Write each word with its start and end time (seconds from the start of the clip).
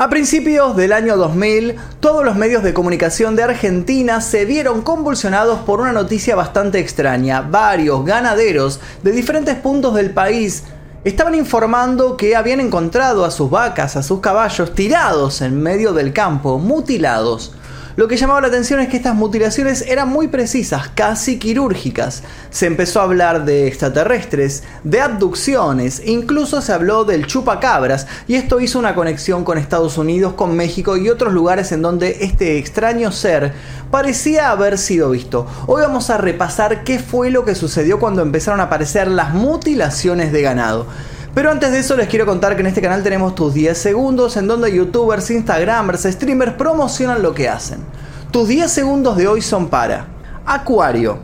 A 0.00 0.08
principios 0.08 0.76
del 0.76 0.92
año 0.92 1.16
2000, 1.16 1.74
todos 1.98 2.24
los 2.24 2.36
medios 2.36 2.62
de 2.62 2.72
comunicación 2.72 3.34
de 3.34 3.42
Argentina 3.42 4.20
se 4.20 4.44
vieron 4.44 4.82
convulsionados 4.82 5.58
por 5.62 5.80
una 5.80 5.90
noticia 5.90 6.36
bastante 6.36 6.78
extraña. 6.78 7.40
Varios 7.40 8.04
ganaderos 8.04 8.78
de 9.02 9.10
diferentes 9.10 9.56
puntos 9.56 9.96
del 9.96 10.12
país 10.12 10.62
estaban 11.02 11.34
informando 11.34 12.16
que 12.16 12.36
habían 12.36 12.60
encontrado 12.60 13.24
a 13.24 13.32
sus 13.32 13.50
vacas, 13.50 13.96
a 13.96 14.04
sus 14.04 14.20
caballos 14.20 14.72
tirados 14.72 15.40
en 15.40 15.60
medio 15.60 15.92
del 15.92 16.12
campo, 16.12 16.60
mutilados. 16.60 17.50
Lo 17.98 18.06
que 18.06 18.16
llamaba 18.16 18.40
la 18.42 18.46
atención 18.46 18.78
es 18.78 18.88
que 18.88 18.96
estas 18.96 19.16
mutilaciones 19.16 19.82
eran 19.82 20.08
muy 20.08 20.28
precisas, 20.28 20.88
casi 20.94 21.36
quirúrgicas. 21.40 22.22
Se 22.48 22.66
empezó 22.66 23.00
a 23.00 23.02
hablar 23.02 23.44
de 23.44 23.66
extraterrestres, 23.66 24.62
de 24.84 25.00
abducciones, 25.00 26.00
incluso 26.06 26.62
se 26.62 26.72
habló 26.72 27.04
del 27.04 27.26
chupacabras, 27.26 28.06
y 28.28 28.36
esto 28.36 28.60
hizo 28.60 28.78
una 28.78 28.94
conexión 28.94 29.42
con 29.42 29.58
Estados 29.58 29.98
Unidos, 29.98 30.34
con 30.34 30.54
México 30.54 30.96
y 30.96 31.08
otros 31.08 31.32
lugares 31.32 31.72
en 31.72 31.82
donde 31.82 32.18
este 32.20 32.58
extraño 32.58 33.10
ser 33.10 33.52
parecía 33.90 34.52
haber 34.52 34.78
sido 34.78 35.10
visto. 35.10 35.48
Hoy 35.66 35.82
vamos 35.82 36.08
a 36.10 36.18
repasar 36.18 36.84
qué 36.84 37.00
fue 37.00 37.32
lo 37.32 37.44
que 37.44 37.56
sucedió 37.56 37.98
cuando 37.98 38.22
empezaron 38.22 38.60
a 38.60 38.64
aparecer 38.64 39.08
las 39.08 39.34
mutilaciones 39.34 40.30
de 40.30 40.42
ganado. 40.42 40.86
Pero 41.34 41.50
antes 41.50 41.70
de 41.70 41.78
eso 41.78 41.96
les 41.96 42.08
quiero 42.08 42.26
contar 42.26 42.54
que 42.54 42.60
en 42.60 42.66
este 42.68 42.82
canal 42.82 43.02
tenemos 43.02 43.34
tus 43.34 43.54
10 43.54 43.76
segundos 43.76 44.36
en 44.36 44.46
donde 44.46 44.72
youtubers, 44.72 45.30
instagramers, 45.30 46.02
streamers 46.02 46.54
promocionan 46.54 47.22
lo 47.22 47.34
que 47.34 47.48
hacen. 47.48 47.80
Tus 48.30 48.48
10 48.48 48.70
segundos 48.70 49.16
de 49.16 49.28
hoy 49.28 49.40
son 49.40 49.68
para 49.68 50.06
Acuario. 50.44 51.18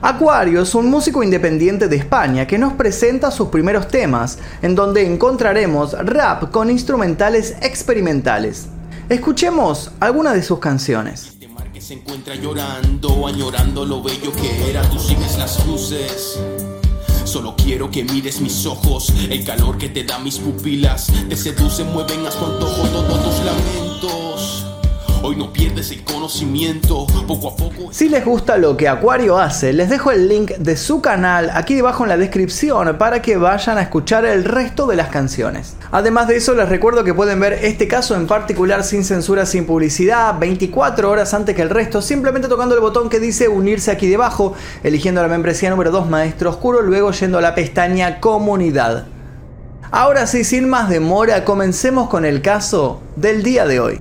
Acuario 0.00 0.62
es 0.62 0.74
un 0.74 0.88
músico 0.88 1.24
independiente 1.24 1.88
de 1.88 1.96
España 1.96 2.46
que 2.46 2.58
nos 2.58 2.74
presenta 2.74 3.32
sus 3.32 3.48
primeros 3.48 3.88
temas, 3.88 4.38
en 4.62 4.76
donde 4.76 5.04
encontraremos 5.04 5.92
rap 5.92 6.50
con 6.52 6.70
instrumentales 6.70 7.56
experimentales. 7.62 8.68
Escuchemos 9.08 9.90
algunas 9.98 10.34
de 10.34 10.42
sus 10.42 10.60
canciones. 10.60 11.32
Este 11.32 11.48
se 11.80 11.94
encuentra 11.94 12.34
llorando, 12.34 13.26
añorando 13.26 13.84
lo 13.84 14.02
bello 14.02 14.32
que 14.32 14.70
era, 14.70 14.82
tú 14.82 14.98
sigues 14.98 15.38
las 15.38 15.66
luces. 15.66 16.38
Solo 17.28 17.54
quiero 17.54 17.90
que 17.90 18.04
mires 18.04 18.40
mis 18.40 18.64
ojos, 18.64 19.12
el 19.28 19.44
calor 19.44 19.76
que 19.76 19.90
te 19.90 20.02
da 20.02 20.18
mis 20.18 20.38
pupilas, 20.38 21.12
te 21.28 21.36
seducen, 21.36 21.92
mueven 21.92 22.26
a 22.26 22.30
su 22.30 22.42
antojo 22.42 22.88
todos 22.88 23.22
tus 23.22 23.44
lamentos. 23.44 23.87
Hoy 25.20 25.34
no 25.34 25.52
pierdes 25.52 25.90
el 25.90 26.04
conocimiento, 26.04 27.04
poco 27.26 27.48
a 27.48 27.56
poco. 27.56 27.92
Si 27.92 28.08
les 28.08 28.24
gusta 28.24 28.56
lo 28.56 28.76
que 28.76 28.86
Acuario 28.86 29.36
hace, 29.36 29.72
les 29.72 29.90
dejo 29.90 30.12
el 30.12 30.28
link 30.28 30.52
de 30.52 30.76
su 30.76 31.02
canal 31.02 31.50
aquí 31.54 31.74
debajo 31.74 32.04
en 32.04 32.10
la 32.10 32.16
descripción 32.16 32.96
para 32.98 33.20
que 33.20 33.36
vayan 33.36 33.78
a 33.78 33.82
escuchar 33.82 34.24
el 34.24 34.44
resto 34.44 34.86
de 34.86 34.94
las 34.94 35.08
canciones. 35.08 35.74
Además 35.90 36.28
de 36.28 36.36
eso, 36.36 36.54
les 36.54 36.68
recuerdo 36.68 37.02
que 37.02 37.14
pueden 37.14 37.40
ver 37.40 37.54
este 37.64 37.88
caso 37.88 38.14
en 38.14 38.28
particular 38.28 38.84
sin 38.84 39.02
censura, 39.02 39.44
sin 39.44 39.66
publicidad, 39.66 40.38
24 40.38 41.10
horas 41.10 41.34
antes 41.34 41.56
que 41.56 41.62
el 41.62 41.70
resto, 41.70 42.00
simplemente 42.00 42.46
tocando 42.46 42.76
el 42.76 42.80
botón 42.80 43.08
que 43.08 43.18
dice 43.18 43.48
unirse 43.48 43.90
aquí 43.90 44.06
debajo, 44.06 44.54
eligiendo 44.84 45.20
la 45.20 45.28
membresía 45.28 45.70
número 45.70 45.90
2 45.90 46.08
Maestro 46.08 46.50
Oscuro, 46.50 46.80
luego 46.80 47.10
yendo 47.10 47.38
a 47.38 47.42
la 47.42 47.56
pestaña 47.56 48.20
Comunidad. 48.20 49.06
Ahora 49.90 50.28
sí, 50.28 50.44
sin 50.44 50.68
más 50.68 50.88
demora, 50.88 51.44
comencemos 51.44 52.08
con 52.08 52.24
el 52.24 52.40
caso 52.40 53.02
del 53.16 53.42
día 53.42 53.66
de 53.66 53.80
hoy. 53.80 54.00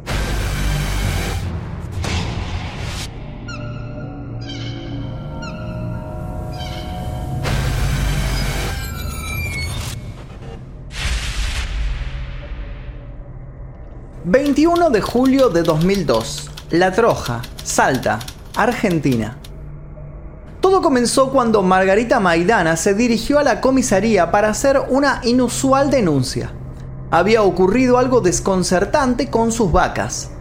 21 14.58 14.89
de 14.89 15.02
julio 15.02 15.50
de 15.50 15.61
2002, 15.61 16.50
La 16.72 16.91
Troja, 16.91 17.44
Salta, 17.63 18.17
Argentina. 18.55 19.38
Todo 20.61 20.81
comenzó 20.81 21.30
cuando 21.31 21.61
Margarita 21.61 22.19
Maidana 22.19 22.75
se 22.75 22.96
dirigió 22.96 23.38
a 23.38 23.44
la 23.44 23.62
comisaría 23.62 24.31
para 24.31 24.50
hacer 24.50 24.81
una 24.90 25.22
inusual 25.23 25.91
denuncia. 25.91 26.53
Había 27.12 27.44
ocurrido 27.44 28.00
algo 28.00 28.19
desconcertante 28.19 29.29
con 29.29 29.51
sus 29.51 29.72
vacas. 29.72 30.31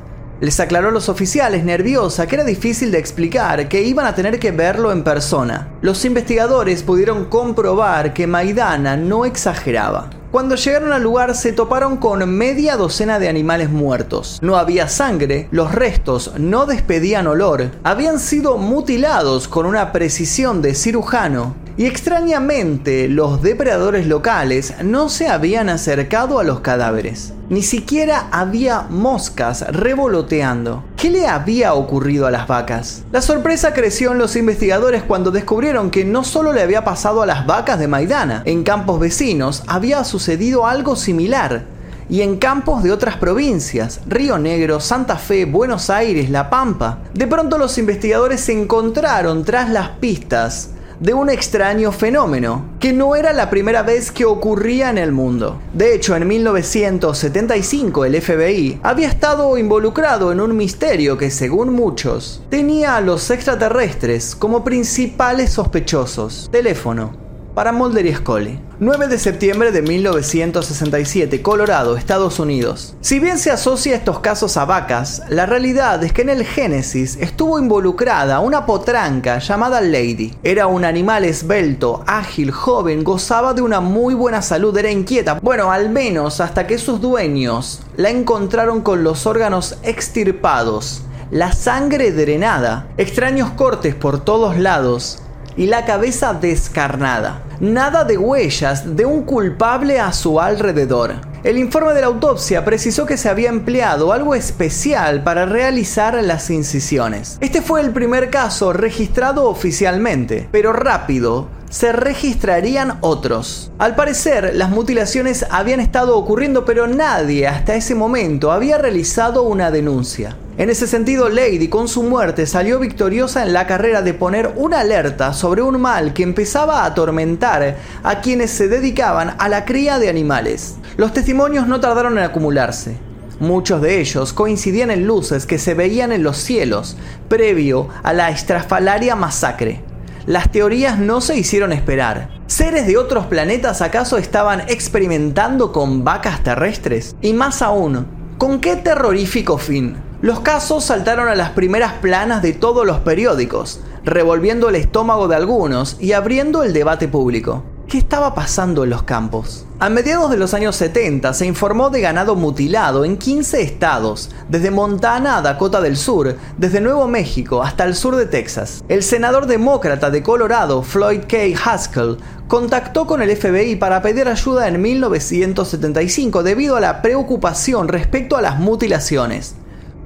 Les 0.40 0.60
aclaró 0.60 0.88
a 0.88 0.92
los 0.92 1.10
oficiales, 1.10 1.62
nerviosa, 1.62 2.26
que 2.26 2.36
era 2.36 2.44
difícil 2.44 2.90
de 2.90 2.98
explicar, 2.98 3.68
que 3.68 3.82
iban 3.82 4.06
a 4.06 4.14
tener 4.14 4.38
que 4.38 4.50
verlo 4.50 4.92
en 4.92 5.04
persona. 5.04 5.74
Los 5.82 6.06
investigadores 6.06 6.82
pudieron 6.82 7.26
comprobar 7.26 8.14
que 8.14 8.26
Maidana 8.26 8.96
no 8.96 9.26
exageraba. 9.26 10.08
Cuando 10.36 10.56
llegaron 10.56 10.92
al 10.92 11.02
lugar 11.02 11.34
se 11.34 11.54
toparon 11.54 11.96
con 11.96 12.28
media 12.28 12.76
docena 12.76 13.18
de 13.18 13.30
animales 13.30 13.70
muertos. 13.70 14.38
No 14.42 14.58
había 14.58 14.86
sangre, 14.86 15.48
los 15.50 15.74
restos 15.74 16.32
no 16.36 16.66
despedían 16.66 17.26
olor, 17.26 17.70
habían 17.84 18.18
sido 18.18 18.58
mutilados 18.58 19.48
con 19.48 19.64
una 19.64 19.92
precisión 19.92 20.60
de 20.60 20.74
cirujano 20.74 21.56
y 21.78 21.86
extrañamente 21.86 23.08
los 23.08 23.40
depredadores 23.40 24.06
locales 24.06 24.74
no 24.84 25.08
se 25.08 25.28
habían 25.28 25.70
acercado 25.70 26.38
a 26.38 26.44
los 26.44 26.60
cadáveres. 26.60 27.32
Ni 27.48 27.62
siquiera 27.62 28.28
había 28.30 28.82
moscas 28.90 29.66
revoloteando. 29.68 30.84
¿Qué 31.06 31.12
le 31.12 31.28
había 31.28 31.74
ocurrido 31.74 32.26
a 32.26 32.32
las 32.32 32.48
vacas? 32.48 33.04
La 33.12 33.22
sorpresa 33.22 33.72
creció 33.72 34.10
en 34.10 34.18
los 34.18 34.34
investigadores 34.34 35.04
cuando 35.04 35.30
descubrieron 35.30 35.88
que 35.88 36.04
no 36.04 36.24
solo 36.24 36.52
le 36.52 36.62
había 36.62 36.82
pasado 36.82 37.22
a 37.22 37.26
las 37.26 37.46
vacas 37.46 37.78
de 37.78 37.86
Maidana, 37.86 38.42
en 38.44 38.64
campos 38.64 38.98
vecinos 38.98 39.62
había 39.68 40.02
sucedido 40.02 40.66
algo 40.66 40.96
similar 40.96 41.62
y 42.08 42.22
en 42.22 42.38
campos 42.38 42.82
de 42.82 42.90
otras 42.90 43.18
provincias, 43.18 44.00
Río 44.08 44.36
Negro, 44.38 44.80
Santa 44.80 45.14
Fe, 45.14 45.44
Buenos 45.44 45.90
Aires, 45.90 46.28
La 46.28 46.50
Pampa. 46.50 46.98
De 47.14 47.28
pronto 47.28 47.56
los 47.56 47.78
investigadores 47.78 48.40
se 48.40 48.60
encontraron 48.60 49.44
tras 49.44 49.70
las 49.70 49.90
pistas 49.90 50.70
de 51.00 51.14
un 51.14 51.30
extraño 51.30 51.92
fenómeno, 51.92 52.64
que 52.80 52.92
no 52.92 53.16
era 53.16 53.32
la 53.32 53.50
primera 53.50 53.82
vez 53.82 54.10
que 54.10 54.24
ocurría 54.24 54.90
en 54.90 54.98
el 54.98 55.12
mundo. 55.12 55.60
De 55.72 55.94
hecho, 55.94 56.16
en 56.16 56.26
1975 56.26 58.04
el 58.04 58.20
FBI 58.20 58.80
había 58.82 59.08
estado 59.08 59.56
involucrado 59.58 60.32
en 60.32 60.40
un 60.40 60.56
misterio 60.56 61.18
que, 61.18 61.30
según 61.30 61.72
muchos, 61.72 62.42
tenía 62.48 62.96
a 62.96 63.00
los 63.00 63.30
extraterrestres 63.30 64.34
como 64.34 64.64
principales 64.64 65.50
sospechosos. 65.50 66.48
Teléfono 66.50 67.25
para 67.56 67.72
Mulder 67.72 68.04
y 68.04 68.14
Scully. 68.14 68.60
9 68.80 69.08
de 69.08 69.18
septiembre 69.18 69.72
de 69.72 69.80
1967, 69.80 71.40
Colorado, 71.40 71.96
Estados 71.96 72.38
Unidos. 72.38 72.94
Si 73.00 73.18
bien 73.18 73.38
se 73.38 73.50
asocia 73.50 73.96
estos 73.96 74.20
casos 74.20 74.58
a 74.58 74.66
vacas, 74.66 75.22
la 75.30 75.46
realidad 75.46 76.04
es 76.04 76.12
que 76.12 76.20
en 76.20 76.28
el 76.28 76.44
Génesis 76.44 77.16
estuvo 77.18 77.58
involucrada 77.58 78.40
una 78.40 78.66
potranca 78.66 79.38
llamada 79.38 79.80
Lady. 79.80 80.34
Era 80.42 80.66
un 80.66 80.84
animal 80.84 81.24
esbelto, 81.24 82.04
ágil, 82.06 82.50
joven, 82.50 83.02
gozaba 83.02 83.54
de 83.54 83.62
una 83.62 83.80
muy 83.80 84.12
buena 84.12 84.42
salud, 84.42 84.76
era 84.76 84.90
inquieta, 84.90 85.38
bueno, 85.40 85.72
al 85.72 85.88
menos 85.88 86.42
hasta 86.42 86.66
que 86.66 86.76
sus 86.76 87.00
dueños 87.00 87.80
la 87.96 88.10
encontraron 88.10 88.82
con 88.82 89.02
los 89.02 89.24
órganos 89.24 89.78
extirpados, 89.82 91.04
la 91.30 91.52
sangre 91.52 92.12
drenada, 92.12 92.88
extraños 92.98 93.48
cortes 93.52 93.94
por 93.94 94.22
todos 94.22 94.58
lados 94.58 95.22
y 95.56 95.68
la 95.68 95.86
cabeza 95.86 96.34
descarnada. 96.34 97.45
Nada 97.60 98.04
de 98.04 98.18
huellas 98.18 98.96
de 98.96 99.06
un 99.06 99.22
culpable 99.22 99.98
a 99.98 100.12
su 100.12 100.38
alrededor. 100.38 101.14
El 101.42 101.56
informe 101.56 101.94
de 101.94 102.02
la 102.02 102.08
autopsia 102.08 102.64
precisó 102.66 103.06
que 103.06 103.16
se 103.16 103.30
había 103.30 103.48
empleado 103.48 104.12
algo 104.12 104.34
especial 104.34 105.22
para 105.22 105.46
realizar 105.46 106.22
las 106.22 106.50
incisiones. 106.50 107.38
Este 107.40 107.62
fue 107.62 107.80
el 107.80 107.92
primer 107.92 108.28
caso 108.28 108.74
registrado 108.74 109.48
oficialmente, 109.48 110.48
pero 110.52 110.74
rápido 110.74 111.48
se 111.70 111.92
registrarían 111.92 112.98
otros. 113.00 113.70
Al 113.78 113.94
parecer, 113.94 114.54
las 114.54 114.70
mutilaciones 114.70 115.46
habían 115.50 115.80
estado 115.80 116.18
ocurriendo, 116.18 116.64
pero 116.64 116.86
nadie 116.86 117.46
hasta 117.46 117.74
ese 117.74 117.94
momento 117.94 118.52
había 118.52 118.76
realizado 118.76 119.42
una 119.44 119.70
denuncia. 119.70 120.36
En 120.58 120.70
ese 120.70 120.86
sentido, 120.86 121.28
Lady 121.28 121.68
con 121.68 121.86
su 121.86 122.02
muerte 122.02 122.46
salió 122.46 122.78
victoriosa 122.78 123.42
en 123.42 123.52
la 123.52 123.66
carrera 123.66 124.00
de 124.00 124.14
poner 124.14 124.54
una 124.56 124.80
alerta 124.80 125.34
sobre 125.34 125.60
un 125.60 125.78
mal 125.78 126.14
que 126.14 126.22
empezaba 126.22 126.80
a 126.80 126.86
atormentar 126.86 127.76
a 128.02 128.20
quienes 128.22 128.52
se 128.52 128.66
dedicaban 128.66 129.34
a 129.38 129.50
la 129.50 129.66
cría 129.66 129.98
de 129.98 130.08
animales. 130.08 130.76
Los 130.96 131.12
testimonios 131.12 131.66
no 131.66 131.78
tardaron 131.80 132.16
en 132.16 132.24
acumularse. 132.24 132.96
Muchos 133.38 133.82
de 133.82 134.00
ellos 134.00 134.32
coincidían 134.32 134.90
en 134.90 135.06
luces 135.06 135.44
que 135.44 135.58
se 135.58 135.74
veían 135.74 136.10
en 136.10 136.22
los 136.22 136.38
cielos 136.38 136.96
previo 137.28 137.90
a 138.02 138.14
la 138.14 138.30
estrafalaria 138.30 139.14
masacre. 139.14 139.84
Las 140.24 140.50
teorías 140.50 140.98
no 140.98 141.20
se 141.20 141.36
hicieron 141.36 141.70
esperar. 141.70 142.30
¿Seres 142.46 142.86
de 142.86 142.96
otros 142.96 143.26
planetas 143.26 143.82
acaso 143.82 144.16
estaban 144.16 144.62
experimentando 144.68 145.70
con 145.70 146.02
vacas 146.02 146.42
terrestres? 146.42 147.14
Y 147.20 147.34
más 147.34 147.60
aún, 147.60 148.06
¿con 148.38 148.58
qué 148.62 148.76
terrorífico 148.76 149.58
fin? 149.58 150.05
Los 150.26 150.40
casos 150.40 150.84
saltaron 150.84 151.28
a 151.28 151.36
las 151.36 151.50
primeras 151.50 151.92
planas 151.92 152.42
de 152.42 152.52
todos 152.52 152.84
los 152.84 152.98
periódicos, 152.98 153.78
revolviendo 154.04 154.68
el 154.68 154.74
estómago 154.74 155.28
de 155.28 155.36
algunos 155.36 155.98
y 156.00 156.14
abriendo 156.14 156.64
el 156.64 156.72
debate 156.72 157.06
público. 157.06 157.62
¿Qué 157.86 157.98
estaba 157.98 158.34
pasando 158.34 158.82
en 158.82 158.90
los 158.90 159.04
campos? 159.04 159.66
A 159.78 159.88
mediados 159.88 160.28
de 160.32 160.36
los 160.36 160.52
años 160.52 160.74
70 160.74 161.32
se 161.32 161.46
informó 161.46 161.90
de 161.90 162.00
ganado 162.00 162.34
mutilado 162.34 163.04
en 163.04 163.18
15 163.18 163.62
estados, 163.62 164.30
desde 164.48 164.72
Montana 164.72 165.36
a 165.36 165.42
Dakota 165.42 165.80
del 165.80 165.96
Sur, 165.96 166.36
desde 166.58 166.80
Nuevo 166.80 167.06
México 167.06 167.62
hasta 167.62 167.84
el 167.84 167.94
sur 167.94 168.16
de 168.16 168.26
Texas. 168.26 168.82
El 168.88 169.04
senador 169.04 169.46
demócrata 169.46 170.10
de 170.10 170.24
Colorado, 170.24 170.82
Floyd 170.82 171.20
K. 171.28 171.36
Haskell, 171.64 172.16
contactó 172.48 173.06
con 173.06 173.22
el 173.22 173.36
FBI 173.36 173.76
para 173.76 174.02
pedir 174.02 174.26
ayuda 174.26 174.66
en 174.66 174.82
1975 174.82 176.42
debido 176.42 176.74
a 176.74 176.80
la 176.80 177.00
preocupación 177.00 177.86
respecto 177.86 178.36
a 178.36 178.42
las 178.42 178.58
mutilaciones. 178.58 179.54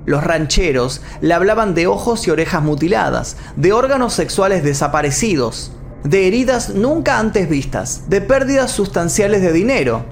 Los 0.06 0.24
rancheros 0.24 1.02
le 1.20 1.34
hablaban 1.34 1.74
de 1.74 1.86
ojos 1.86 2.26
y 2.26 2.30
orejas 2.30 2.62
mutiladas, 2.62 3.36
de 3.56 3.72
órganos 3.72 4.14
sexuales 4.14 4.64
desaparecidos, 4.64 5.72
de 6.04 6.26
heridas 6.26 6.70
nunca 6.70 7.18
antes 7.18 7.48
vistas, 7.48 8.04
de 8.08 8.20
pérdidas 8.20 8.70
sustanciales 8.70 9.42
de 9.42 9.52
dinero. 9.52 10.04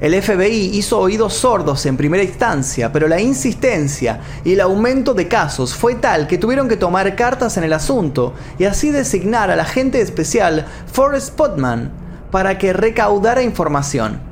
El 0.00 0.20
FBI 0.20 0.76
hizo 0.76 0.98
oídos 0.98 1.34
sordos 1.34 1.86
en 1.86 1.96
primera 1.96 2.22
instancia, 2.22 2.92
pero 2.92 3.08
la 3.08 3.20
insistencia 3.20 4.20
y 4.44 4.52
el 4.52 4.60
aumento 4.60 5.14
de 5.14 5.26
casos 5.26 5.74
fue 5.74 5.94
tal 5.94 6.26
que 6.26 6.36
tuvieron 6.36 6.68
que 6.68 6.76
tomar 6.76 7.16
cartas 7.16 7.56
en 7.56 7.64
el 7.64 7.72
asunto 7.72 8.34
y 8.58 8.64
así 8.64 8.90
designar 8.90 9.50
al 9.50 9.60
agente 9.60 10.02
especial 10.02 10.66
Forrest 10.92 11.34
Putman 11.34 11.90
para 12.30 12.58
que 12.58 12.74
recaudara 12.74 13.42
información. 13.42 14.25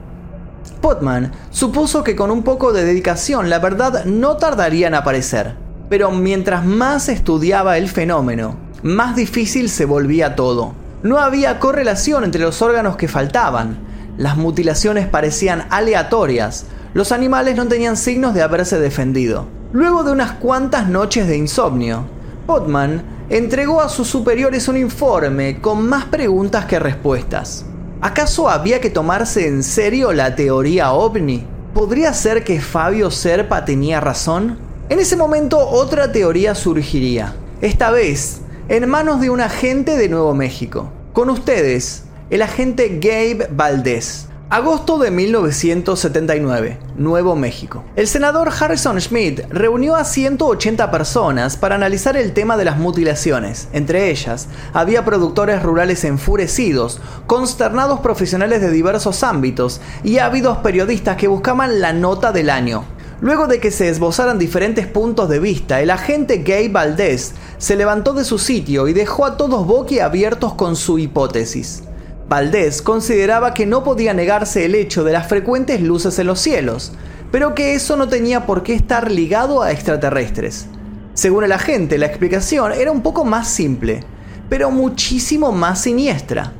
Putman 0.81 1.33
supuso 1.51 2.05
que 2.05 2.17
con 2.17 2.31
un 2.31 2.43
poco 2.43 2.73
de 2.73 2.85
dedicación 2.85 3.51
la 3.51 3.59
verdad 3.59 4.05
no 4.05 4.37
tardaría 4.37 4.87
en 4.87 4.95
aparecer. 4.95 5.55
Pero 5.89 6.11
mientras 6.11 6.65
más 6.65 7.09
estudiaba 7.09 7.79
el 7.79 7.89
fenómeno, 7.89 8.57
más 8.83 9.17
difícil 9.17 9.69
se 9.69 9.85
volvía 9.85 10.37
todo. 10.37 10.75
No 11.03 11.19
había 11.19 11.59
correlación 11.59 12.25
entre 12.25 12.41
los 12.41 12.63
órganos 12.63 12.97
que 12.97 13.09
faltaban. 13.09 13.79
Las 14.17 14.37
mutilaciones 14.37 15.07
parecían 15.07 15.67
aleatorias. 15.71 16.67
Los 16.95 17.13
animales 17.13 17.57
no 17.57 17.67
tenían 17.67 17.97
signos 17.97 18.35
de 18.35 18.43
haberse 18.43 18.79
defendido. 18.79 19.47
Luego 19.73 20.05
de 20.05 20.13
unas 20.13 20.33
cuantas 20.33 20.89
noches 20.89 21.27
de 21.27 21.37
insomnio, 21.37 22.05
Potman 22.47 23.03
entregó 23.29 23.81
a 23.81 23.89
sus 23.89 24.09
superiores 24.09 24.69
un 24.69 24.77
informe 24.77 25.61
con 25.61 25.89
más 25.89 26.05
preguntas 26.05 26.67
que 26.67 26.79
respuestas. 26.79 27.67
¿Acaso 28.05 28.51
había 28.51 28.83
que 28.83 28.91
tomarse 28.91 29.49
en 29.49 29.63
serio 29.63 30.13
la 30.13 30.37
teoría 30.37 30.93
ovni? 30.93 31.47
¿Podría 31.73 32.13
ser 32.13 32.45
que 32.45 32.61
Fabio 32.61 33.11
Serpa 33.11 33.65
tenía 33.65 33.99
razón? 33.99 34.59
En 34.91 35.01
ese 35.01 35.17
momento 35.17 35.59
otra 35.59 36.13
teoría 36.13 36.55
surgiría. 36.55 37.35
Esta 37.63 37.91
vez 37.91 38.43
en 38.69 38.87
manos 38.91 39.23
de 39.23 39.31
un 39.31 39.41
agente 39.41 39.97
de 39.97 40.11
Nuevo 40.11 40.35
México. 40.35 40.93
Con 41.15 41.31
ustedes, 41.31 42.05
el 42.29 42.43
agente 42.43 42.99
Gabe 43.01 43.49
Valdés. 43.51 44.29
Agosto 44.55 44.99
de 44.99 45.11
1979, 45.11 46.79
Nuevo 46.97 47.35
México. 47.35 47.83
El 47.97 48.07
senador 48.07 48.53
Harrison 48.57 49.01
Schmidt 49.01 49.41
reunió 49.51 49.97
a 49.97 50.05
180 50.05 50.93
personas 50.93 51.57
para 51.57 51.75
analizar 51.75 52.17
el 52.17 52.33
tema 52.33 52.57
de 52.57 52.65
las 52.65 52.79
mutilaciones. 52.79 53.67
Entre 53.73 54.13
ellas, 54.13 54.47
había 54.73 55.05
productores 55.05 55.61
rurales 55.61 56.05
enfurecidos, 56.05 57.01
consternados 57.27 57.99
profesionales 57.99 58.61
de 58.61 58.71
diversos 58.71 59.25
ámbitos 59.25 59.81
y 60.05 60.19
ávidos 60.19 60.59
periodistas 60.59 61.17
que 61.17 61.27
buscaban 61.27 61.81
la 61.81 61.93
nota 61.93 62.31
del 62.31 62.49
año. 62.49 62.85
Luego 63.21 63.49
de 63.49 63.59
que 63.59 63.73
se 63.73 63.89
esbozaran 63.89 64.39
diferentes 64.39 64.87
puntos 64.87 65.29
de 65.29 65.41
vista, 65.41 65.81
el 65.81 65.91
agente 65.91 66.45
Gay 66.45 66.69
Valdés 66.69 67.35
se 67.59 67.75
levantó 67.75 68.13
de 68.13 68.25
su 68.25 68.39
sitio 68.39 68.87
y 68.87 68.93
dejó 68.93 69.27
a 69.27 69.37
todos 69.37 69.67
boquiabiertos 69.67 70.55
con 70.55 70.77
su 70.77 71.01
hipótesis. 71.01 71.83
Valdés 72.29 72.81
consideraba 72.81 73.53
que 73.53 73.67
no 73.67 73.85
podía 73.85 74.15
negarse 74.15 74.65
el 74.65 74.75
hecho 74.75 75.05
de 75.05 75.13
las 75.13 75.29
frecuentes 75.29 75.83
luces 75.83 76.19
en 76.19 76.27
los 76.27 76.41
cielos, 76.41 76.93
pero 77.31 77.55
que 77.55 77.75
eso 77.75 77.97
no 77.97 78.09
tenía 78.09 78.47
por 78.47 78.63
qué 78.63 78.75
estar 78.75 79.11
ligado 79.11 79.63
a 79.63 79.73
extraterrestres. 79.73 80.67
Según 81.13 81.45
el 81.45 81.53
agente, 81.53 81.99
la 81.99 82.07
explicación 82.07 82.73
era 82.73 82.91
un 82.91 83.03
poco 83.03 83.25
más 83.25 83.49
simple, 83.49 84.01
pero 84.49 84.71
muchísimo 84.71 85.53
más 85.53 85.83
siniestra. 85.83 86.53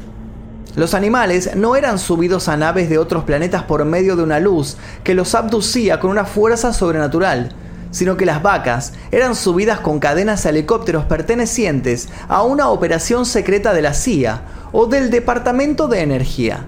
Los 0.77 0.93
animales 0.93 1.57
no 1.57 1.77
eran 1.77 1.99
subidos 1.99 2.49
a 2.49 2.57
naves 2.57 2.91
de 2.91 2.99
otros 2.99 3.25
planetas 3.25 3.63
por 3.63 3.85
medio 3.85 4.17
de 4.17 4.23
una 4.23 4.41
luz 4.41 4.77
que 5.03 5.15
los 5.15 5.35
abducía 5.35 5.99
con 5.99 6.11
una 6.11 6.25
fuerza 6.25 6.73
sobrenatural, 6.73 7.55
sino 7.95 8.17
que 8.17 8.27
las 8.27 8.43
vacas 8.43 8.93
eran 9.13 9.37
subidas 9.37 9.79
con 9.79 10.01
cadenas 10.01 10.45
a 10.45 10.51
helicópteros 10.51 11.05
pertenecientes 11.05 12.09
a 12.27 12.43
una 12.43 12.69
operación 12.69 13.25
secreta 13.25 13.73
de 13.73 13.83
la 13.83 13.95
CIA 13.95 14.43
o 14.73 14.87
del 14.87 15.11
Departamento 15.11 15.87
de 15.87 16.01
Energía. 16.01 16.67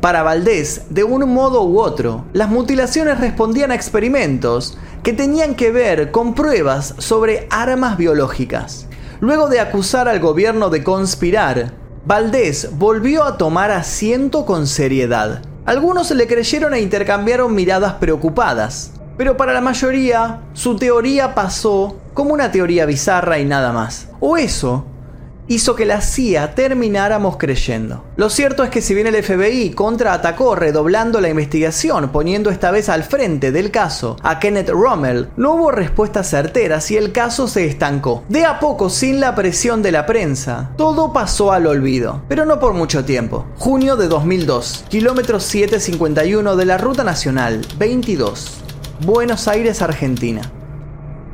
Para 0.00 0.22
Valdés, 0.22 0.82
de 0.88 1.02
un 1.02 1.28
modo 1.34 1.64
u 1.64 1.80
otro, 1.80 2.26
las 2.32 2.48
mutilaciones 2.48 3.18
respondían 3.18 3.72
a 3.72 3.74
experimentos 3.74 4.78
que 5.02 5.12
tenían 5.12 5.56
que 5.56 5.72
ver 5.72 6.12
con 6.12 6.34
pruebas 6.34 6.94
sobre 6.98 7.48
armas 7.50 7.96
biológicas. 7.96 8.86
Luego 9.18 9.48
de 9.48 9.58
acusar 9.58 10.08
al 10.08 10.20
gobierno 10.20 10.70
de 10.70 10.84
conspirar, 10.84 11.72
Valdés 12.04 12.68
volvió 12.78 13.24
a 13.24 13.36
tomar 13.36 13.72
asiento 13.72 14.46
con 14.46 14.68
seriedad. 14.68 15.42
Algunos 15.66 16.12
le 16.12 16.28
creyeron 16.28 16.74
e 16.74 16.80
intercambiaron 16.80 17.52
miradas 17.52 17.94
preocupadas, 17.94 18.92
pero 19.16 19.36
para 19.36 19.52
la 19.52 19.60
mayoría 19.60 20.40
su 20.52 20.76
teoría 20.76 21.34
pasó 21.34 21.96
como 22.14 22.34
una 22.34 22.50
teoría 22.52 22.86
bizarra 22.86 23.38
y 23.38 23.44
nada 23.44 23.72
más. 23.72 24.08
O 24.20 24.36
eso 24.36 24.86
hizo 25.48 25.74
que 25.74 25.84
la 25.84 26.00
CIA 26.00 26.54
termináramos 26.54 27.36
creyendo. 27.36 28.04
Lo 28.16 28.30
cierto 28.30 28.62
es 28.64 28.70
que 28.70 28.80
si 28.80 28.94
bien 28.94 29.06
el 29.06 29.22
FBI 29.22 29.70
contraatacó 29.70 30.54
redoblando 30.54 31.20
la 31.20 31.28
investigación, 31.28 32.10
poniendo 32.10 32.50
esta 32.50 32.70
vez 32.70 32.88
al 32.88 33.02
frente 33.02 33.52
del 33.52 33.70
caso 33.70 34.16
a 34.22 34.38
Kenneth 34.38 34.70
Rommel, 34.70 35.28
no 35.36 35.54
hubo 35.54 35.70
respuestas 35.70 36.30
certeras 36.30 36.90
y 36.90 36.96
el 36.96 37.12
caso 37.12 37.48
se 37.48 37.66
estancó. 37.66 38.24
De 38.28 38.44
a 38.44 38.60
poco, 38.60 38.88
sin 38.88 39.20
la 39.20 39.34
presión 39.34 39.82
de 39.82 39.92
la 39.92 40.06
prensa, 40.06 40.70
todo 40.76 41.12
pasó 41.12 41.52
al 41.52 41.66
olvido, 41.66 42.22
pero 42.28 42.46
no 42.46 42.58
por 42.58 42.72
mucho 42.72 43.04
tiempo. 43.04 43.46
Junio 43.58 43.96
de 43.96 44.08
2002, 44.08 44.84
kilómetro 44.88 45.40
751 45.40 46.56
de 46.56 46.64
la 46.64 46.78
Ruta 46.78 47.04
Nacional 47.04 47.66
22, 47.78 48.61
Buenos 49.04 49.48
Aires, 49.48 49.82
Argentina. 49.82 50.42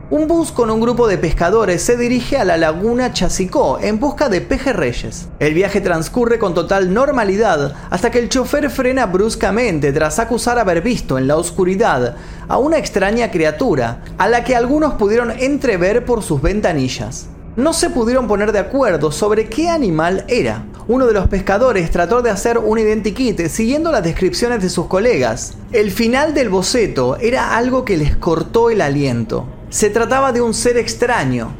Un 0.09 0.27
bus 0.27 0.53
con 0.53 0.71
un 0.71 0.81
grupo 0.81 1.07
de 1.07 1.19
pescadores 1.19 1.83
se 1.83 1.99
dirige 1.99 2.39
a 2.39 2.45
la 2.47 2.57
laguna 2.57 3.13
Chasicó 3.13 3.79
en 3.83 4.01
busca 4.01 4.31
de 4.31 4.41
pejerreyes. 4.41 5.29
El 5.39 5.53
viaje 5.53 5.83
transcurre 5.83 6.39
con 6.39 6.55
total 6.55 6.95
normalidad 6.95 7.75
hasta 7.91 8.11
que 8.11 8.21
el 8.21 8.31
chofer 8.31 8.71
frena 8.71 9.05
bruscamente 9.05 9.93
tras 9.93 10.19
acusar 10.19 10.59
haber 10.59 10.81
visto 10.81 11.19
en 11.19 11.27
la 11.27 11.37
oscuridad 11.37 12.17
a 12.49 12.57
una 12.57 12.79
extraña 12.79 13.31
criatura 13.31 14.03
a 14.17 14.29
la 14.29 14.45
que 14.45 14.57
algunos 14.57 14.95
pudieron 14.95 15.31
entrever 15.31 16.07
por 16.07 16.23
sus 16.23 16.41
ventanillas. 16.41 17.27
No 17.57 17.75
se 17.75 17.91
pudieron 17.91 18.29
poner 18.29 18.53
de 18.53 18.61
acuerdo 18.61 19.13
sobre 19.13 19.51
qué 19.51 19.69
animal 19.69 20.25
era. 20.29 20.65
Uno 20.89 21.07
de 21.07 21.13
los 21.13 21.29
pescadores 21.29 21.91
trató 21.91 22.23
de 22.23 22.31
hacer 22.31 22.57
un 22.57 22.79
identikit 22.79 23.49
siguiendo 23.49 23.93
las 23.93 24.03
descripciones 24.03 24.63
de 24.63 24.71
sus 24.71 24.87
colegas. 24.87 25.53
El 25.71 25.91
final 25.91 26.33
del 26.33 26.49
boceto 26.49 27.19
era 27.19 27.59
algo 27.59 27.85
que 27.85 27.99
les 27.99 28.17
cortó 28.17 28.71
el 28.71 28.81
aliento. 28.81 29.45
Se 29.69 29.91
trataba 29.91 30.33
de 30.33 30.41
un 30.41 30.55
ser 30.55 30.79
extraño, 30.79 31.55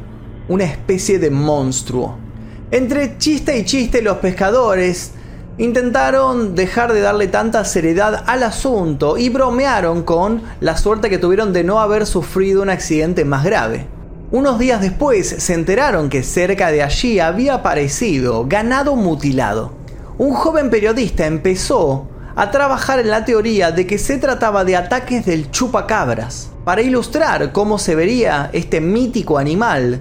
una 0.47 0.63
especie 0.63 1.19
de 1.19 1.29
monstruo. 1.29 2.17
Entre 2.71 3.19
chiste 3.19 3.55
y 3.55 3.65
chiste 3.65 4.01
los 4.01 4.17
pescadores 4.17 5.11
intentaron 5.59 6.55
dejar 6.55 6.91
de 6.91 7.01
darle 7.01 7.27
tanta 7.27 7.63
seriedad 7.65 8.23
al 8.25 8.41
asunto 8.41 9.15
y 9.15 9.29
bromearon 9.29 10.01
con 10.01 10.41
la 10.59 10.75
suerte 10.75 11.07
que 11.11 11.19
tuvieron 11.19 11.53
de 11.53 11.63
no 11.63 11.79
haber 11.79 12.07
sufrido 12.07 12.63
un 12.63 12.71
accidente 12.71 13.25
más 13.25 13.43
grave. 13.43 13.98
Unos 14.31 14.59
días 14.59 14.79
después 14.79 15.27
se 15.27 15.55
enteraron 15.55 16.07
que 16.07 16.21
cerca 16.21 16.69
de 16.69 16.83
allí 16.83 17.19
había 17.19 17.55
aparecido 17.55 18.45
ganado 18.47 18.95
mutilado. 18.95 19.73
Un 20.19 20.35
joven 20.35 20.69
periodista 20.69 21.25
empezó 21.25 22.07
a 22.35 22.51
trabajar 22.51 22.99
en 22.99 23.09
la 23.09 23.25
teoría 23.25 23.71
de 23.71 23.87
que 23.87 23.97
se 23.97 24.19
trataba 24.19 24.63
de 24.65 24.75
ataques 24.75 25.25
del 25.25 25.49
chupacabras. 25.49 26.51
Para 26.63 26.83
ilustrar 26.83 27.51
cómo 27.51 27.79
se 27.79 27.95
vería 27.95 28.51
este 28.53 28.81
mítico 28.81 29.39
animal, 29.39 29.99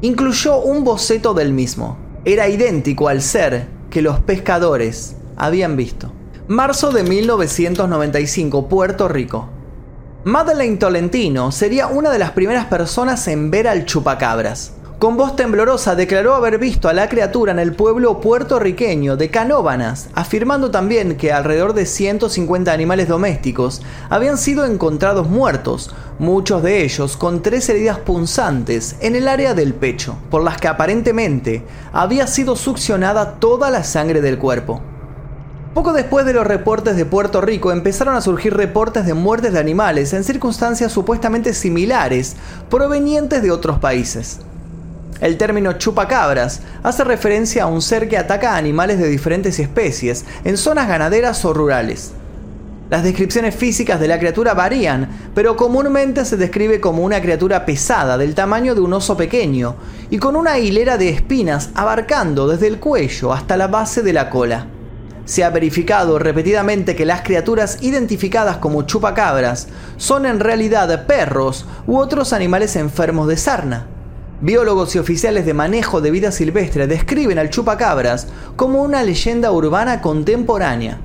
incluyó 0.00 0.60
un 0.60 0.82
boceto 0.82 1.32
del 1.32 1.52
mismo. 1.52 1.96
Era 2.24 2.48
idéntico 2.48 3.06
al 3.06 3.22
ser 3.22 3.68
que 3.88 4.02
los 4.02 4.18
pescadores 4.18 5.14
habían 5.36 5.76
visto. 5.76 6.10
Marzo 6.48 6.90
de 6.90 7.04
1995, 7.04 8.68
Puerto 8.68 9.06
Rico. 9.06 9.48
Madeleine 10.24 10.76
Tolentino 10.76 11.50
sería 11.50 11.86
una 11.86 12.10
de 12.10 12.18
las 12.18 12.32
primeras 12.32 12.66
personas 12.66 13.26
en 13.26 13.50
ver 13.50 13.66
al 13.66 13.86
chupacabras. 13.86 14.72
Con 14.98 15.16
voz 15.16 15.34
temblorosa 15.34 15.94
declaró 15.94 16.34
haber 16.34 16.58
visto 16.58 16.90
a 16.90 16.92
la 16.92 17.08
criatura 17.08 17.52
en 17.52 17.58
el 17.58 17.72
pueblo 17.72 18.20
puertorriqueño 18.20 19.16
de 19.16 19.30
Canóbanas, 19.30 20.10
afirmando 20.14 20.70
también 20.70 21.16
que 21.16 21.32
alrededor 21.32 21.72
de 21.72 21.86
150 21.86 22.70
animales 22.70 23.08
domésticos 23.08 23.80
habían 24.10 24.36
sido 24.36 24.66
encontrados 24.66 25.26
muertos, 25.26 25.94
muchos 26.18 26.62
de 26.62 26.84
ellos 26.84 27.16
con 27.16 27.40
tres 27.40 27.70
heridas 27.70 27.98
punzantes 28.00 28.96
en 29.00 29.16
el 29.16 29.26
área 29.26 29.54
del 29.54 29.72
pecho, 29.72 30.18
por 30.30 30.44
las 30.44 30.58
que 30.58 30.68
aparentemente 30.68 31.64
había 31.94 32.26
sido 32.26 32.56
succionada 32.56 33.36
toda 33.36 33.70
la 33.70 33.84
sangre 33.84 34.20
del 34.20 34.36
cuerpo. 34.36 34.82
Poco 35.74 35.92
después 35.92 36.26
de 36.26 36.32
los 36.32 36.44
reportes 36.44 36.96
de 36.96 37.04
Puerto 37.04 37.40
Rico 37.40 37.70
empezaron 37.70 38.16
a 38.16 38.20
surgir 38.20 38.54
reportes 38.54 39.06
de 39.06 39.14
muertes 39.14 39.52
de 39.52 39.60
animales 39.60 40.12
en 40.12 40.24
circunstancias 40.24 40.90
supuestamente 40.90 41.54
similares 41.54 42.34
provenientes 42.68 43.40
de 43.40 43.52
otros 43.52 43.78
países. 43.78 44.40
El 45.20 45.36
término 45.36 45.74
chupacabras 45.74 46.62
hace 46.82 47.04
referencia 47.04 47.62
a 47.62 47.66
un 47.66 47.82
ser 47.82 48.08
que 48.08 48.18
ataca 48.18 48.54
a 48.54 48.56
animales 48.56 48.98
de 48.98 49.08
diferentes 49.08 49.60
especies 49.60 50.24
en 50.42 50.56
zonas 50.56 50.88
ganaderas 50.88 51.44
o 51.44 51.52
rurales. 51.52 52.14
Las 52.90 53.04
descripciones 53.04 53.54
físicas 53.54 54.00
de 54.00 54.08
la 54.08 54.18
criatura 54.18 54.54
varían, 54.54 55.30
pero 55.36 55.54
comúnmente 55.54 56.24
se 56.24 56.36
describe 56.36 56.80
como 56.80 57.04
una 57.04 57.22
criatura 57.22 57.64
pesada 57.64 58.18
del 58.18 58.34
tamaño 58.34 58.74
de 58.74 58.80
un 58.80 58.92
oso 58.92 59.16
pequeño 59.16 59.76
y 60.10 60.18
con 60.18 60.34
una 60.34 60.58
hilera 60.58 60.98
de 60.98 61.10
espinas 61.10 61.70
abarcando 61.76 62.48
desde 62.48 62.66
el 62.66 62.80
cuello 62.80 63.32
hasta 63.32 63.56
la 63.56 63.68
base 63.68 64.02
de 64.02 64.12
la 64.12 64.30
cola. 64.30 64.66
Se 65.30 65.44
ha 65.44 65.50
verificado 65.50 66.18
repetidamente 66.18 66.96
que 66.96 67.06
las 67.06 67.22
criaturas 67.22 67.78
identificadas 67.82 68.56
como 68.56 68.82
chupacabras 68.82 69.68
son 69.96 70.26
en 70.26 70.40
realidad 70.40 71.06
perros 71.06 71.66
u 71.86 71.98
otros 71.98 72.32
animales 72.32 72.74
enfermos 72.74 73.28
de 73.28 73.36
sarna. 73.36 73.86
Biólogos 74.40 74.96
y 74.96 74.98
oficiales 74.98 75.46
de 75.46 75.54
manejo 75.54 76.00
de 76.00 76.10
vida 76.10 76.32
silvestre 76.32 76.88
describen 76.88 77.38
al 77.38 77.48
chupacabras 77.48 78.26
como 78.56 78.82
una 78.82 79.04
leyenda 79.04 79.52
urbana 79.52 80.00
contemporánea. 80.00 80.98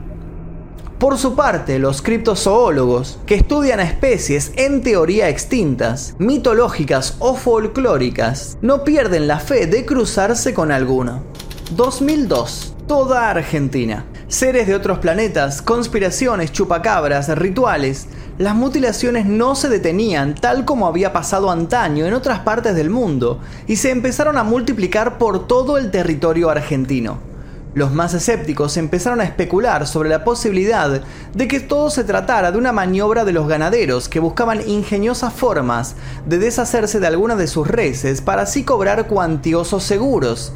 Por 0.97 1.19
su 1.19 1.35
parte, 1.35 1.77
los 1.77 2.01
criptozoólogos, 2.01 3.19
que 3.27 3.35
estudian 3.35 3.79
a 3.79 3.83
especies 3.83 4.53
en 4.55 4.81
teoría 4.81 5.29
extintas, 5.29 6.15
mitológicas 6.17 7.17
o 7.19 7.35
folclóricas, 7.35 8.57
no 8.63 8.83
pierden 8.83 9.27
la 9.27 9.37
fe 9.37 9.67
de 9.67 9.85
cruzarse 9.85 10.55
con 10.55 10.71
alguno. 10.71 11.21
2002. 11.75 12.71
Toda 12.87 13.31
Argentina 13.31 14.05
seres 14.27 14.67
de 14.67 14.75
otros 14.75 14.99
planetas, 14.99 15.61
conspiraciones, 15.61 16.51
chupacabras, 16.51 17.27
rituales, 17.37 18.07
las 18.37 18.55
mutilaciones 18.55 19.25
no 19.25 19.55
se 19.55 19.69
detenían 19.69 20.35
tal 20.35 20.65
como 20.65 20.87
había 20.87 21.13
pasado 21.13 21.51
antaño 21.51 22.05
en 22.05 22.13
otras 22.13 22.39
partes 22.39 22.75
del 22.75 22.89
mundo 22.89 23.39
y 23.67 23.75
se 23.75 23.91
empezaron 23.91 24.37
a 24.37 24.43
multiplicar 24.43 25.17
por 25.17 25.47
todo 25.47 25.77
el 25.77 25.91
territorio 25.91 26.49
argentino. 26.49 27.19
Los 27.75 27.91
más 27.91 28.13
escépticos 28.13 28.77
empezaron 28.77 29.19
a 29.19 29.25
especular 29.25 29.85
sobre 29.85 30.09
la 30.09 30.23
posibilidad 30.23 31.01
de 31.33 31.47
que 31.47 31.59
todo 31.59 31.89
se 31.89 32.05
tratara 32.05 32.51
de 32.53 32.57
una 32.57 32.71
maniobra 32.71 33.25
de 33.25 33.33
los 33.33 33.49
ganaderos 33.49 34.07
que 34.07 34.21
buscaban 34.21 34.67
ingeniosas 34.67 35.33
formas 35.33 35.95
de 36.25 36.37
deshacerse 36.37 37.01
de 37.01 37.07
alguna 37.07 37.35
de 37.35 37.47
sus 37.47 37.67
reses 37.67 38.21
para 38.21 38.43
así 38.43 38.63
cobrar 38.63 39.07
cuantiosos 39.07 39.83
seguros. 39.83 40.53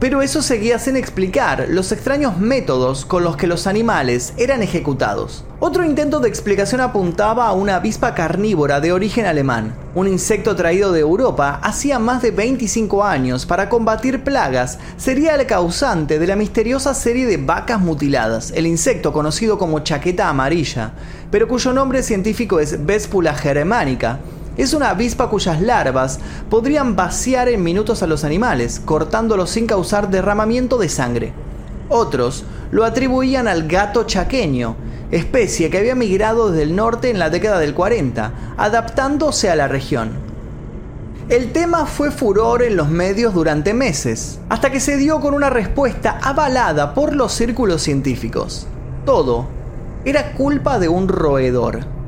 Pero 0.00 0.22
eso 0.22 0.40
seguía 0.40 0.78
sin 0.78 0.96
explicar 0.96 1.66
los 1.68 1.92
extraños 1.92 2.38
métodos 2.38 3.04
con 3.04 3.22
los 3.22 3.36
que 3.36 3.46
los 3.46 3.66
animales 3.66 4.32
eran 4.38 4.62
ejecutados. 4.62 5.44
Otro 5.58 5.84
intento 5.84 6.20
de 6.20 6.28
explicación 6.30 6.80
apuntaba 6.80 7.46
a 7.46 7.52
una 7.52 7.76
avispa 7.76 8.14
carnívora 8.14 8.80
de 8.80 8.94
origen 8.94 9.26
alemán, 9.26 9.74
un 9.94 10.08
insecto 10.08 10.56
traído 10.56 10.90
de 10.92 11.00
Europa 11.00 11.60
hacía 11.62 11.98
más 11.98 12.22
de 12.22 12.30
25 12.30 13.04
años 13.04 13.44
para 13.44 13.68
combatir 13.68 14.24
plagas, 14.24 14.78
sería 14.96 15.34
el 15.34 15.44
causante 15.44 16.18
de 16.18 16.26
la 16.26 16.34
misteriosa 16.34 16.94
serie 16.94 17.26
de 17.26 17.36
vacas 17.36 17.78
mutiladas, 17.78 18.52
el 18.56 18.66
insecto 18.66 19.12
conocido 19.12 19.58
como 19.58 19.80
chaqueta 19.80 20.30
amarilla, 20.30 20.92
pero 21.30 21.46
cuyo 21.46 21.74
nombre 21.74 22.02
científico 22.02 22.58
es 22.58 22.86
Vespula 22.86 23.34
germánica, 23.34 24.20
es 24.62 24.74
una 24.74 24.90
avispa 24.90 25.28
cuyas 25.28 25.60
larvas 25.60 26.20
podrían 26.48 26.96
vaciar 26.96 27.48
en 27.48 27.62
minutos 27.62 28.02
a 28.02 28.06
los 28.06 28.24
animales, 28.24 28.80
cortándolos 28.84 29.50
sin 29.50 29.66
causar 29.66 30.10
derramamiento 30.10 30.76
de 30.78 30.88
sangre. 30.88 31.32
Otros 31.88 32.44
lo 32.70 32.84
atribuían 32.84 33.48
al 33.48 33.66
gato 33.66 34.04
chaqueño, 34.04 34.76
especie 35.10 35.70
que 35.70 35.78
había 35.78 35.94
migrado 35.94 36.50
desde 36.50 36.62
el 36.62 36.76
norte 36.76 37.10
en 37.10 37.18
la 37.18 37.30
década 37.30 37.58
del 37.58 37.74
40, 37.74 38.32
adaptándose 38.56 39.50
a 39.50 39.56
la 39.56 39.66
región. 39.66 40.10
El 41.28 41.52
tema 41.52 41.86
fue 41.86 42.10
furor 42.10 42.62
en 42.62 42.76
los 42.76 42.88
medios 42.88 43.34
durante 43.34 43.72
meses, 43.72 44.40
hasta 44.48 44.70
que 44.70 44.80
se 44.80 44.96
dio 44.96 45.20
con 45.20 45.32
una 45.32 45.48
respuesta 45.48 46.18
avalada 46.22 46.92
por 46.92 47.14
los 47.14 47.32
círculos 47.32 47.82
científicos. 47.82 48.66
Todo 49.04 49.46
era 50.04 50.32
culpa 50.32 50.78
de 50.78 50.88
un 50.88 51.08
roedor. 51.08 51.99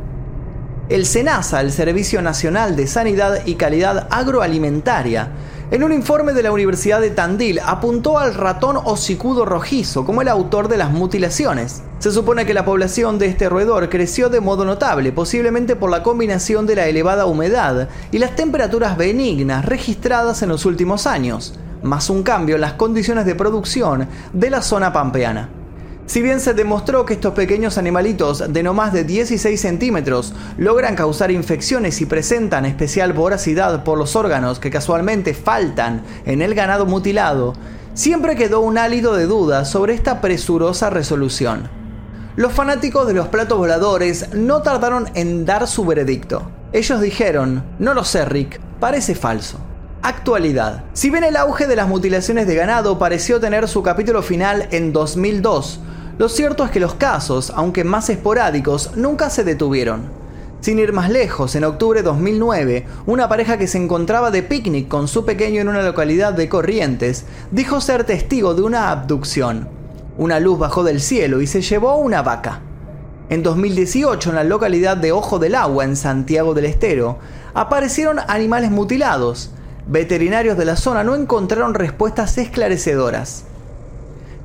El 0.88 1.06
SENASA, 1.06 1.60
el 1.60 1.70
Servicio 1.70 2.20
Nacional 2.22 2.74
de 2.74 2.88
Sanidad 2.88 3.46
y 3.46 3.54
Calidad 3.54 4.08
Agroalimentaria, 4.10 5.28
en 5.70 5.84
un 5.84 5.92
informe 5.92 6.32
de 6.34 6.42
la 6.42 6.52
Universidad 6.52 7.00
de 7.00 7.10
Tandil 7.10 7.60
apuntó 7.60 8.18
al 8.18 8.34
ratón 8.34 8.76
hocicudo 8.84 9.46
rojizo 9.46 10.04
como 10.04 10.20
el 10.20 10.28
autor 10.28 10.68
de 10.68 10.76
las 10.76 10.90
mutilaciones. 10.90 11.82
Se 12.00 12.10
supone 12.10 12.44
que 12.44 12.52
la 12.52 12.64
población 12.64 13.18
de 13.18 13.26
este 13.26 13.48
roedor 13.48 13.88
creció 13.88 14.28
de 14.28 14.40
modo 14.40 14.64
notable, 14.64 15.12
posiblemente 15.12 15.76
por 15.76 15.88
la 15.88 16.02
combinación 16.02 16.66
de 16.66 16.76
la 16.76 16.88
elevada 16.88 17.26
humedad 17.26 17.88
y 18.10 18.18
las 18.18 18.36
temperaturas 18.36 18.98
benignas 18.98 19.64
registradas 19.64 20.42
en 20.42 20.50
los 20.50 20.66
últimos 20.66 21.06
años, 21.06 21.54
más 21.82 22.10
un 22.10 22.22
cambio 22.22 22.56
en 22.56 22.60
las 22.60 22.74
condiciones 22.74 23.24
de 23.24 23.36
producción 23.36 24.08
de 24.32 24.50
la 24.50 24.60
zona 24.60 24.92
pampeana. 24.92 25.61
Si 26.06 26.20
bien 26.20 26.40
se 26.40 26.52
demostró 26.52 27.06
que 27.06 27.14
estos 27.14 27.32
pequeños 27.32 27.78
animalitos 27.78 28.52
de 28.52 28.62
no 28.62 28.74
más 28.74 28.92
de 28.92 29.04
16 29.04 29.58
centímetros 29.58 30.34
logran 30.58 30.96
causar 30.96 31.30
infecciones 31.30 32.00
y 32.00 32.06
presentan 32.06 32.66
especial 32.66 33.12
voracidad 33.12 33.84
por 33.84 33.96
los 33.96 34.16
órganos 34.16 34.58
que 34.58 34.70
casualmente 34.70 35.32
faltan 35.32 36.02
en 36.26 36.42
el 36.42 36.54
ganado 36.54 36.86
mutilado, 36.86 37.54
siempre 37.94 38.36
quedó 38.36 38.60
un 38.60 38.78
hálito 38.78 39.14
de 39.14 39.26
duda 39.26 39.64
sobre 39.64 39.94
esta 39.94 40.20
presurosa 40.20 40.90
resolución. 40.90 41.70
Los 42.34 42.52
fanáticos 42.52 43.06
de 43.06 43.14
los 43.14 43.28
platos 43.28 43.58
voladores 43.58 44.34
no 44.34 44.62
tardaron 44.62 45.08
en 45.14 45.44
dar 45.44 45.68
su 45.68 45.84
veredicto. 45.84 46.50
Ellos 46.72 47.00
dijeron, 47.00 47.62
no 47.78 47.94
lo 47.94 48.04
sé 48.04 48.24
Rick, 48.24 48.60
parece 48.80 49.14
falso. 49.14 49.58
Actualidad. 50.04 50.82
Si 50.94 51.10
bien 51.10 51.22
el 51.22 51.36
auge 51.36 51.68
de 51.68 51.76
las 51.76 51.86
mutilaciones 51.86 52.48
de 52.48 52.56
ganado 52.56 52.98
pareció 52.98 53.38
tener 53.38 53.68
su 53.68 53.84
capítulo 53.84 54.20
final 54.20 54.66
en 54.72 54.92
2002, 54.92 55.78
lo 56.18 56.28
cierto 56.28 56.64
es 56.64 56.72
que 56.72 56.80
los 56.80 56.94
casos, 56.94 57.52
aunque 57.54 57.84
más 57.84 58.10
esporádicos, 58.10 58.96
nunca 58.96 59.30
se 59.30 59.44
detuvieron. 59.44 60.10
Sin 60.60 60.80
ir 60.80 60.92
más 60.92 61.08
lejos, 61.08 61.54
en 61.54 61.62
octubre 61.62 62.00
de 62.00 62.08
2009, 62.08 62.84
una 63.06 63.28
pareja 63.28 63.58
que 63.58 63.68
se 63.68 63.78
encontraba 63.78 64.32
de 64.32 64.42
picnic 64.42 64.88
con 64.88 65.06
su 65.06 65.24
pequeño 65.24 65.60
en 65.60 65.68
una 65.68 65.82
localidad 65.82 66.32
de 66.32 66.48
Corrientes 66.48 67.24
dijo 67.52 67.80
ser 67.80 68.02
testigo 68.02 68.54
de 68.54 68.62
una 68.62 68.90
abducción. 68.90 69.68
Una 70.18 70.40
luz 70.40 70.58
bajó 70.58 70.82
del 70.82 71.00
cielo 71.00 71.40
y 71.40 71.46
se 71.46 71.62
llevó 71.62 71.94
una 71.94 72.22
vaca. 72.22 72.60
En 73.28 73.44
2018, 73.44 74.30
en 74.30 74.36
la 74.36 74.42
localidad 74.42 74.96
de 74.96 75.12
Ojo 75.12 75.38
del 75.38 75.54
Agua, 75.54 75.84
en 75.84 75.94
Santiago 75.94 76.54
del 76.54 76.64
Estero, 76.64 77.20
aparecieron 77.54 78.18
animales 78.26 78.72
mutilados. 78.72 79.52
Veterinarios 79.86 80.56
de 80.56 80.64
la 80.64 80.76
zona 80.76 81.02
no 81.02 81.14
encontraron 81.14 81.74
respuestas 81.74 82.38
esclarecedoras. 82.38 83.44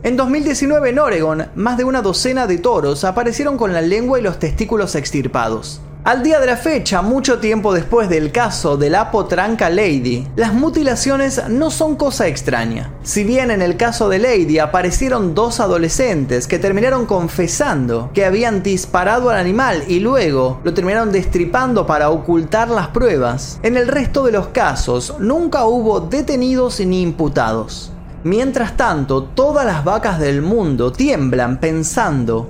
En 0.03 0.17
2019 0.17 0.89
en 0.89 0.99
Oregon, 0.99 1.47
más 1.55 1.77
de 1.77 1.83
una 1.83 2.01
docena 2.01 2.47
de 2.47 2.57
toros 2.57 3.03
aparecieron 3.03 3.57
con 3.57 3.73
la 3.73 3.81
lengua 3.81 4.19
y 4.19 4.23
los 4.23 4.39
testículos 4.39 4.95
extirpados. 4.95 5.81
Al 6.03 6.23
día 6.23 6.39
de 6.39 6.45
la 6.45 6.55
fecha, 6.55 7.01
mucho 7.01 7.39
tiempo 7.39 7.73
después 7.73 8.07
del 8.07 8.31
caso 8.31 8.77
de 8.77 8.89
la 8.89 9.11
potranca 9.11 9.69
Lady, 9.69 10.25
las 10.37 10.53
mutilaciones 10.53 11.49
no 11.49 11.69
son 11.69 11.97
cosa 11.97 12.27
extraña. 12.27 12.93
Si 13.03 13.25
bien 13.25 13.51
en 13.51 13.61
el 13.61 13.75
caso 13.75 14.07
de 14.07 14.19
Lady 14.19 14.59
aparecieron 14.59 15.35
dos 15.35 15.59
adolescentes 15.59 16.47
que 16.47 16.59
terminaron 16.59 17.05
confesando 17.07 18.09
que 18.13 18.23
habían 18.23 18.63
disparado 18.63 19.29
al 19.29 19.37
animal 19.37 19.83
y 19.89 19.99
luego 19.99 20.61
lo 20.63 20.73
terminaron 20.73 21.11
destripando 21.11 21.85
para 21.85 22.09
ocultar 22.09 22.69
las 22.69 22.87
pruebas, 22.87 23.59
en 23.61 23.75
el 23.75 23.89
resto 23.89 24.23
de 24.23 24.31
los 24.31 24.47
casos 24.47 25.15
nunca 25.19 25.65
hubo 25.65 25.99
detenidos 25.99 26.79
ni 26.79 27.01
imputados. 27.01 27.91
Mientras 28.23 28.77
tanto, 28.77 29.23
todas 29.23 29.65
las 29.65 29.83
vacas 29.83 30.19
del 30.19 30.41
mundo 30.41 30.91
tiemblan 30.91 31.59
pensando 31.59 32.49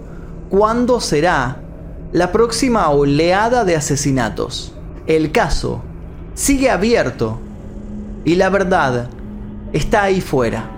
cuándo 0.49 0.99
será 0.99 1.61
la 2.13 2.31
próxima 2.31 2.89
oleada 2.89 3.65
de 3.65 3.75
asesinatos. 3.75 4.73
El 5.07 5.31
caso 5.31 5.81
sigue 6.33 6.69
abierto 6.69 7.39
y 8.23 8.35
la 8.35 8.49
verdad 8.49 9.09
está 9.73 10.03
ahí 10.03 10.21
fuera. 10.21 10.76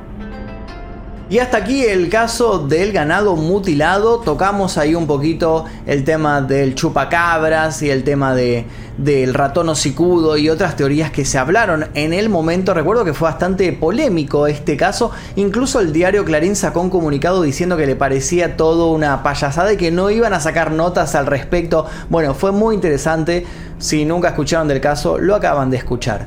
Y 1.31 1.37
hasta 1.37 1.57
aquí 1.57 1.85
el 1.85 2.09
caso 2.09 2.57
del 2.57 2.91
ganado 2.91 3.35
mutilado. 3.35 4.17
Tocamos 4.17 4.79
ahí 4.79 4.95
un 4.95 5.05
poquito 5.05 5.65
el 5.85 6.03
tema 6.03 6.41
del 6.41 6.73
chupacabras 6.73 7.83
y 7.83 7.91
el 7.91 8.03
tema 8.03 8.33
de, 8.33 8.65
del 8.97 9.35
ratón 9.35 9.69
hocicudo 9.69 10.37
y 10.37 10.49
otras 10.49 10.75
teorías 10.75 11.11
que 11.11 11.25
se 11.25 11.37
hablaron 11.37 11.85
en 11.93 12.13
el 12.13 12.29
momento. 12.29 12.73
Recuerdo 12.73 13.05
que 13.05 13.13
fue 13.13 13.29
bastante 13.29 13.71
polémico 13.73 14.47
este 14.47 14.75
caso. 14.75 15.11
Incluso 15.35 15.79
el 15.79 15.93
diario 15.93 16.25
Clarín 16.25 16.55
sacó 16.55 16.81
un 16.81 16.89
comunicado 16.89 17.43
diciendo 17.43 17.77
que 17.77 17.85
le 17.85 17.95
parecía 17.95 18.57
todo 18.57 18.91
una 18.91 19.21
payasada 19.21 19.71
y 19.71 19.77
que 19.77 19.91
no 19.91 20.09
iban 20.09 20.33
a 20.33 20.39
sacar 20.39 20.71
notas 20.71 21.13
al 21.13 21.27
respecto. 21.27 21.85
Bueno, 22.09 22.33
fue 22.33 22.51
muy 22.51 22.73
interesante. 22.73 23.45
Si 23.77 24.03
nunca 24.03 24.29
escucharon 24.29 24.67
del 24.67 24.81
caso, 24.81 25.19
lo 25.19 25.35
acaban 25.35 25.69
de 25.69 25.77
escuchar. 25.77 26.25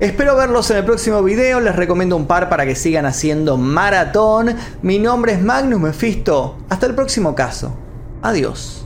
Espero 0.00 0.34
verlos 0.34 0.68
en 0.72 0.78
el 0.78 0.84
próximo 0.84 1.22
video, 1.22 1.60
les 1.60 1.76
recomiendo 1.76 2.16
un 2.16 2.26
par 2.26 2.48
para 2.48 2.66
que 2.66 2.74
sigan 2.74 3.06
haciendo 3.06 3.56
maratón. 3.56 4.56
Mi 4.82 4.98
nombre 4.98 5.34
es 5.34 5.40
Magnus 5.40 5.80
Mephisto, 5.80 6.56
hasta 6.68 6.86
el 6.86 6.96
próximo 6.96 7.36
caso. 7.36 7.72
Adiós. 8.20 8.83